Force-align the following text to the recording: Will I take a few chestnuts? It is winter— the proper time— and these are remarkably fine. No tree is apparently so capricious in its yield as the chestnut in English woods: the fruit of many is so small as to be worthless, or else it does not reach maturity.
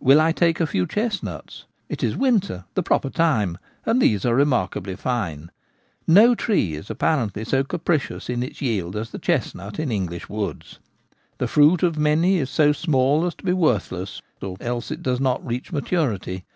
Will 0.00 0.22
I 0.22 0.32
take 0.32 0.58
a 0.58 0.66
few 0.66 0.86
chestnuts? 0.86 1.66
It 1.90 2.02
is 2.02 2.16
winter— 2.16 2.64
the 2.76 2.82
proper 2.82 3.10
time— 3.10 3.58
and 3.84 4.00
these 4.00 4.24
are 4.24 4.34
remarkably 4.34 4.96
fine. 4.96 5.50
No 6.06 6.34
tree 6.34 6.72
is 6.72 6.88
apparently 6.88 7.44
so 7.44 7.62
capricious 7.62 8.30
in 8.30 8.42
its 8.42 8.62
yield 8.62 8.96
as 8.96 9.10
the 9.10 9.18
chestnut 9.18 9.78
in 9.78 9.92
English 9.92 10.30
woods: 10.30 10.78
the 11.36 11.46
fruit 11.46 11.82
of 11.82 11.98
many 11.98 12.38
is 12.38 12.48
so 12.48 12.72
small 12.72 13.26
as 13.26 13.34
to 13.34 13.44
be 13.44 13.52
worthless, 13.52 14.22
or 14.40 14.56
else 14.62 14.90
it 14.90 15.02
does 15.02 15.20
not 15.20 15.46
reach 15.46 15.70
maturity. 15.72 16.46